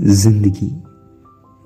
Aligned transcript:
ज़िंदगी 0.00 0.70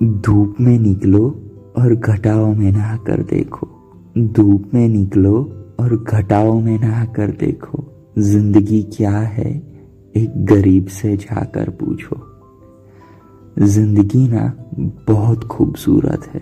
धूप 0.00 0.56
में 0.60 0.78
निकलो 0.78 1.28
और 1.77 1.94
घटाओं 1.94 2.54
में 2.54 2.70
नहा 2.73 2.97
कर 2.97 3.23
देखो। 3.23 3.69
धूप 4.19 4.71
में 4.74 4.88
निकलो 4.88 5.37
और 5.81 5.97
घटाओं 5.97 6.61
में 6.61 6.79
नहा 6.79 7.04
कर 7.04 7.30
देखो। 7.30 7.85
ज़िंदगी 8.19 8.83
क्या 8.83 9.19
है, 9.19 9.51
एक 10.17 10.45
गरीब 10.45 10.87
से 10.87 11.17
जाकर 11.17 11.71
पूछो। 11.71 12.17
ज़िंदगी 13.67 14.27
ना 14.29 14.53
बहुत 15.08 15.45
खूबसूरत 15.45 16.29
है। 16.34 16.40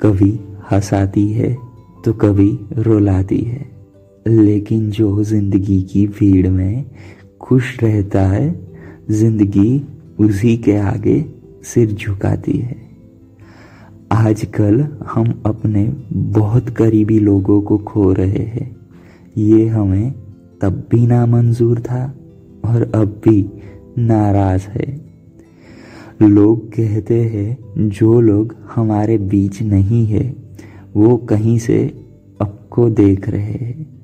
कभी 0.00 0.30
हंसाती 0.72 1.28
है 1.28 1.56
तो 2.04 2.12
कभी 2.12 2.58
रुलाती 2.72 3.40
है। 3.40 3.70
लेकिन 4.26 4.90
जो 4.90 5.22
ज़िंदगी 5.24 5.82
की 5.82 6.06
भीड़ 6.06 6.48
में 6.48 6.84
खुश 7.40 7.82
रहता 7.82 8.26
है, 8.26 8.54
ज़िंदगी 9.10 9.78
उसी 10.20 10.56
के 10.56 10.76
आगे 10.76 11.24
सिर 11.62 11.92
झुकाती 11.92 12.58
है। 12.58 12.76
आजकल 14.12 14.80
हम 15.06 15.42
अपने 15.46 15.96
बहुत 16.12 16.70
करीबी 16.70 17.18
लोगों 17.18 17.62
को 17.62 17.78
खो 17.78 18.12
रहे 18.12 18.44
हैं। 18.44 18.76
ये 19.36 19.66
हमें 19.66 20.14
तब 20.60 20.88
भी 20.90 21.06
नामंजूर 21.06 21.80
था 21.80 22.14
और 22.64 22.92
अब 22.94 23.20
भी 23.24 23.50
नाराज़ 23.98 24.68
है। 24.68 25.00
लोग 26.22 26.68
कहते 26.68 27.22
हैं, 27.22 27.58
जो 27.88 28.20
लोग 28.20 28.56
हमारे 28.74 29.18
बीच 29.18 29.62
नहीं 29.62 30.06
है, 30.06 30.36
वो 30.96 31.16
कहीं 31.16 31.58
से 31.58 32.04
आपको 32.42 32.90
देख 32.90 33.28
रहे 33.28 33.52
हैं। 33.52 34.00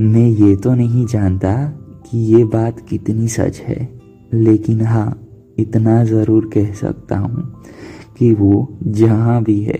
मैं 0.00 0.26
ये 0.26 0.56
तो 0.56 0.74
नहीं 0.74 1.06
जानता 1.06 1.66
कि 2.10 2.18
ये 2.18 2.44
बात 2.44 2.80
कितनी 2.88 3.28
सच 3.28 3.60
है, 3.60 4.00
लेकिन 4.34 4.80
हाँ 4.80 5.20
इतना 5.58 6.02
ज़रूर 6.04 6.50
कह 6.54 6.72
सकता 6.72 7.18
हूँ 7.18 7.62
कि 8.18 8.32
वो 8.34 8.78
जहाँ 8.82 9.42
भी 9.42 9.60
है, 9.62 9.78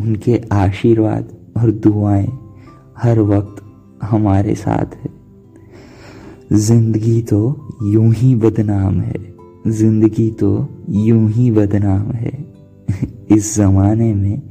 उनके 0.00 0.40
आशीर्वाद 0.52 1.28
और 1.56 1.70
दुआएँ 1.70 2.26
हर 2.98 3.20
वक्त 3.20 3.62
हमारे 4.02 4.54
साथ 4.54 4.94
है। 4.94 5.10
ज़िंदगी 6.52 7.20
तो 7.22 7.40
यूँ 7.82 8.12
ही 8.12 8.34
बदनाम 8.34 9.00
है। 9.00 9.34
ज़िंदगी 9.66 10.30
तो 10.30 10.50
यूँ 10.90 11.28
ही 11.30 11.50
बदनाम 11.50 12.10
है। 12.12 12.32
इस 13.30 13.56
जमाने 13.56 14.12
में 14.14 14.42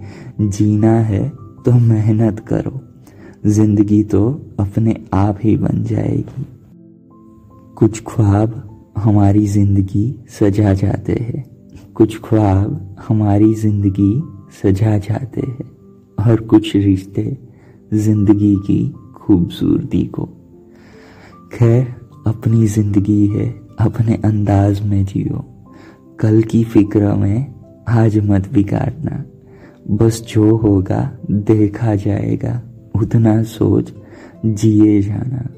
जीना 0.42 0.94
है 1.02 1.30
तो 1.66 1.72
मेहनत 1.72 2.40
करो। 2.40 2.80
ज़िंदगी 3.46 4.04
तो 4.04 4.30
अपने 4.60 4.96
आप 5.14 5.40
ही 5.44 5.56
बन 5.58 5.84
जाएगी। 5.84 6.46
कुछ 7.76 8.02
ख्वाब 8.08 8.73
हमारी 8.98 9.48
ज़िंदगी 9.48 10.26
सजा 10.30 10.74
जाते 10.74 11.14
हैं। 11.14 11.46
कुछ 11.96 12.20
ख्वाब 12.22 12.96
हमारी 13.08 13.54
ज़िंदगी 13.54 14.24
सजा 14.64 14.98
जाते 14.98 15.42
हैं। 15.42 15.72
और 16.28 16.42
कुछ 16.42 16.76
रिश्ते 16.76 17.38
ज़िंदगी 17.94 18.56
की 18.56 18.94
खूबसूरती 19.16 20.06
को। 20.06 20.26
खैर, 21.54 21.96
अपनी 22.28 22.68
ज़िंदगी 22.68 23.28
है, 23.28 23.62
अपने 23.80 24.14
अंदाज 24.16 24.82
में 24.82 25.06
जियो। 25.06 25.46
कल 26.20 26.42
की 26.42 26.64
फ़िक्र 26.64 27.16
में 27.16 27.56
आज 27.90 28.18
मत 28.18 28.54
बिगाड़ना। 28.54 29.24
बस 29.92 30.22
जो 30.22 30.56
होगा, 30.56 31.18
देखा 31.32 31.96
जाएगा। 31.96 32.62
उतना 32.96 33.44
सोच 33.44 33.94
जिए 34.46 35.02
जाना। 35.02 35.50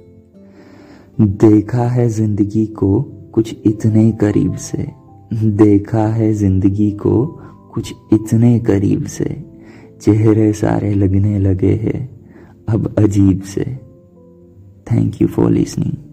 देखा 1.22 1.88
है 1.88 2.10
ज़िंदगी 2.10 2.66
को 2.66 3.15
कुछ 3.36 3.56
इतने 3.66 4.12
करीब 4.12 4.56
से। 4.56 4.86
देखा 5.34 6.08
है 6.08 6.32
ज़िंदगी 6.34 6.92
को 6.92 7.26
कुछ 7.74 7.94
इतने 8.14 8.60
करीब 8.60 9.06
से। 9.06 9.26
चेहरे 10.02 10.52
सारे 10.54 10.94
लगने 10.94 11.40
लगे 11.40 11.74
हैं, 11.74 12.10
अब 12.70 12.96
अजीब 13.00 13.42
से। 13.42 13.66
Thank 14.92 15.22
you 15.22 15.28
for 15.28 15.52
listening 15.52 16.05